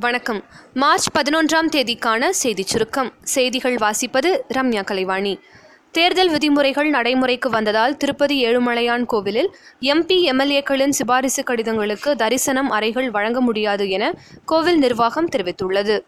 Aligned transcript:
வணக்கம். 0.00 0.44
மார்ச் 0.74 1.06
பதினொன்றாம் 1.18 1.68
தேதிக்கான 1.70 2.28
செய்திச் 2.42 2.66
சுருக்கம். 2.66 3.12
செய்திகள் 3.22 3.74
வாசிப்பது 3.74 4.38
ரம்யா 4.54 4.84
கலைவாணி. 4.84 5.38
தேர்தல் 5.92 6.30
விதிமுறைகள் 6.30 6.90
நடைமுறைக்கு 6.90 7.50
வந்ததால் 7.50 7.96
திருப்பதி 7.96 8.44
ஏழுமலையான் 8.46 9.04
கோவிலில் 9.04 9.54
எம்பி 9.80 10.32
எம்எல்ஏக்களின் 10.32 10.88
சிபாரிசு 10.88 11.42
கடிதங்களுக்கு 11.42 12.16
தரிசனம் 12.16 12.70
அறைகள் 12.70 13.10
வழங்க 13.10 13.40
முடியாது 13.40 13.90
என 13.90 14.14
கோவில் 14.44 14.78
நிர்வாகம் 14.78 15.28
தெரிவித்துள்ளது. 15.28 16.04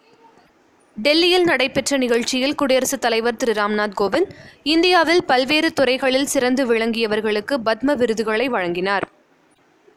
டெல்லியில் 1.02 1.44
நடைபெற்ற 1.44 1.96
நிகழ்ச்சியில் 1.96 2.54
குடியரசுத் 2.54 3.00
தலைவர் 3.00 3.36
திரு 3.36 3.52
ராம்நாத் 3.52 3.92
கோவிந்த் 4.00 4.30
இந்தியாவில் 4.62 5.24
பல்வேறு 5.24 5.72
துறைகளில் 5.72 6.26
சிறந்து 6.26 6.74
விளங்கியவர்களுக்கு 6.74 7.56
பத்ம 7.64 7.94
விருதுகளை 7.94 8.48
வழங்கினார். 8.48 9.20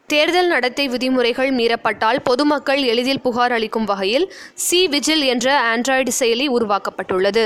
தேர்தல் 0.08 0.48
நடத்தை 0.48 0.88
விதிமுறைகள் 0.88 1.52
மீறப்பட்டால் 1.52 2.20
பொதுமக்கள் 2.24 2.82
எளிதில் 2.84 3.22
புகார் 3.22 3.52
அளிக்கும் 3.52 3.86
வகையில் 3.86 4.26
சி 4.54 4.80
விஜில் 4.88 5.24
என்ற 5.24 5.48
ஆண்ட்ராய்டு 5.72 6.12
செயலி 6.20 6.46
உருவாக்கப்பட்டுள்ளது. 6.58 7.46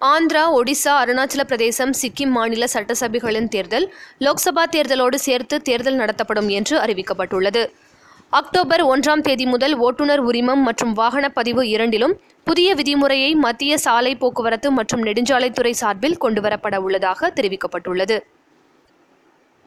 ஆந்திரா 0.00 0.42
ஒடிசா 0.58 0.92
அருணாச்சல 1.02 1.42
பிரதேசம் 1.50 1.92
சிக்கிம் 2.00 2.34
மாநில 2.36 2.66
சட்டசபைகளின் 2.72 3.48
தேர்தல் 3.48 3.86
லோக்சபா 4.20 4.64
தேர்தலோடு 4.76 5.14
சேர்த்து 5.14 5.58
தேர்தல் 5.62 5.94
நடத்தப்படும் 5.94 6.48
என்று 6.48 6.76
அறிவிக்கப்பட்டுள்ளது. 6.78 7.62
அக்டோபர் 8.30 8.84
ஒன்றாம் 8.84 9.24
தேதி 9.28 9.46
முதல் 9.46 9.74
ஓட்டுநர் 9.78 10.20
உரிமம் 10.20 10.62
மற்றும் 10.68 10.92
வாகன 10.92 11.28
பதிவு 11.28 11.64
இரண்டிலும் 11.68 12.14
புதிய 12.44 12.74
விதிமுறையை 12.74 13.32
மத்திய 13.46 13.78
சாலை 13.78 14.14
போக்குவரத்து 14.14 14.70
மற்றும் 14.70 15.02
நெடுஞ்சாலைத்துறை 15.02 15.70
சார்பில் 15.70 16.20
கொண்டுவரப்பட 16.20 16.76
உள்ளதாக 16.76 17.32
தெரிவிக்கப்பட்டுள்ளது. 17.40 18.18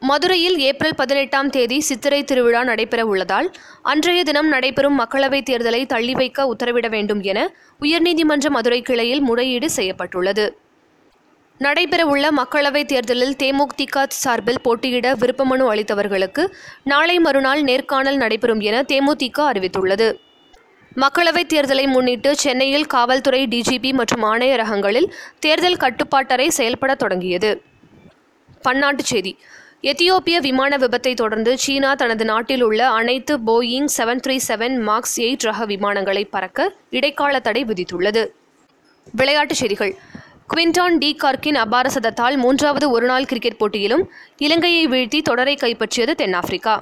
மதுரையில் 0.02 0.58
ஏப்ரல் 0.58 0.94
பதினெட்டாம் 0.94 1.50
தேதி 1.50 1.80
சித்திரை 1.80 2.24
திருவிழா 2.24 2.64
நடைபெற 2.64 3.06
உள்ளதால் 3.06 3.52
அன்றைய 3.82 4.24
தினம் 4.24 4.48
நடைபெறும் 4.48 4.98
மக்களவைத் 5.00 5.48
தேர்தலை 5.50 5.86
தள்ளி 5.86 6.12
வைக்க 6.12 6.54
உத்தரவிட 6.54 6.88
வேண்டும் 6.88 7.22
என 7.22 7.54
உயர்நீதிமன்ற 7.80 8.50
மதுரை 8.50 8.82
கிளையில் 8.82 9.20
முறையீடு 9.20 9.70
செய்யப்பட்டுள்ளது. 9.70 10.58
நடைபெறவுள்ள 11.60 12.26
மக்களவைத் 12.36 12.84
தேர்தலில் 12.84 13.36
தேமுதிக 13.36 14.04
சார்பில் 14.08 14.60
போட்டியிட 14.60 15.14
விருப்பமனு 15.14 15.66
அளித்தவர்களுக்கு 15.72 16.44
நாளை 16.84 17.18
மறுநாள் 17.18 17.62
நேர்காணல் 17.62 18.16
நடைபெறும் 18.16 18.60
என 18.60 18.82
தேமுதிக 18.82 19.38
அறிவித்துள்ளது. 19.52 20.08
மக்களவைத் 20.96 21.52
தேர்தலை 21.54 21.86
முன்னிட்டு 21.86 22.36
சென்னையில் 22.36 22.86
காவல்துறை 22.86 23.46
டிஜிபி 23.46 23.92
மற்றும் 23.92 24.22
ஆணையரகங்களில் 24.22 25.08
தேர்தல் 25.38 25.82
கட்டுப்பாட்டறை 25.84 26.48
செயல்பட 26.48 26.94
தொடங்கியது. 26.94 27.62
பன்னாட்டுச் 28.64 29.10
செய்தி 29.12 29.38
எத்தியோப்பிய 29.90 30.36
விமான 30.44 30.76
விபத்தை 30.76 31.14
தொடர்ந்து 31.14 31.58
சீனா 31.58 31.90
தனது 31.94 32.24
நாட்டில் 32.24 32.62
உள்ள 32.62 32.80
அனைத்து 32.90 33.34
Boeing 33.48 33.88
seven 33.96 34.22
three 34.24 34.36
seven 34.48 34.76
max 34.82 35.20
eight 35.20 35.44
ரக 35.48 35.66
விமானங்களை 35.66 36.24
பறக்க 36.30 36.74
இடைக்கால 36.90 37.40
தடை 37.40 37.62
விதித்துள்ளது. 37.64 38.22
விளையாட்டுச் 39.14 39.56
செய்திகள். 39.56 39.92
குவிண்டான் 40.52 40.96
டி 40.98 41.10
கார்க்கின் 41.22 41.58
அபார 41.64 41.90
சதத்தால் 41.96 42.36
மூன்றாவது 42.36 42.90
ஒருநாள் 42.90 43.24
கிரிக்கெட் 43.24 43.56
போட்டியிலும் 43.56 44.04
இலங்கையை 44.36 44.88
வீழ்த்தி 44.88 45.20
தொடரை 45.22 45.54
கைப்பற்றியது 45.60 46.14
தென்னாப்பிரிக்கா. 46.22 46.74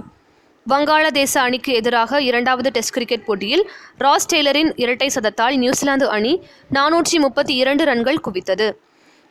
வங்காளதேச 0.66 1.34
அணிக்கு 1.46 1.72
எதிராக 1.72 2.22
இரண்டாவது 2.22 2.70
டெஸ்ட் 2.70 2.92
கிரிக்கெட் 2.92 3.24
போட்டியில் 3.24 3.64
ராஸ் 3.98 4.30
டெய்லரின் 4.34 4.72
இரட்டை 4.76 5.10
சதத்தால் 5.14 5.56
நியூசிலாந்து 5.56 6.08
அணி 6.08 6.34
நானூற்றி 6.72 7.20
முப்பத்தி 7.26 7.54
இரண்டு 7.54 7.84
ரன்கள் 7.84 8.24
குவித்தது. 8.28 8.68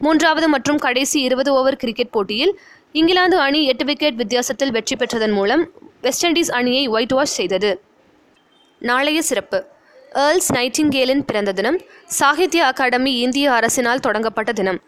மூன்றாவது 0.03 0.47
மற்றும் 0.53 0.79
கடைசி 0.85 1.17
இருபது 1.27 1.49
ஓவர் 1.59 1.81
கிரிக்கெட் 1.81 2.13
போட்டியில் 2.15 2.53
இங்கிலாந்து 2.99 3.37
அணி 3.45 3.59
எட்டு 3.71 3.85
விக்கெட் 3.85 4.19
வித்தியாசத்தில் 4.21 4.73
வெற்றி 4.75 4.95
பெற்றதன் 4.95 5.35
மூலம் 5.37 5.63
வெஸ்ட் 6.05 6.25
இண்டீஸ் 6.25 6.51
அணியை 6.59 6.83
ஒயிட் 6.95 7.15
வாஷ் 7.17 7.35
செய்தது. 7.39 7.71
நாளைய 8.89 9.19
சிறப்பு. 9.29 9.59
ஏர்ல்ஸ் 10.23 10.49
நைட்டிங்கேலின் 10.53 11.23
பிறந்த 11.29 11.51
தினம் 11.59 11.77
சாகித்ய 12.19 12.65
அகாடமி 12.65 13.13
இந்திய 13.25 13.51
அரசினால் 13.59 14.03
தொடங்கப்பட்ட 14.07 14.51
தினம். 14.59 14.79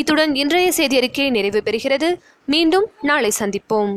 இத்துடன் 0.00 0.34
இன்றைய 0.42 0.68
செய்தியறிக்கை 0.76 1.26
நிறைவு 1.36 1.62
பெறுகிறது. 1.66 2.08
மீண்டும் 2.54 2.86
நாளை 3.10 3.32
சந்திப்போம். 3.40 3.92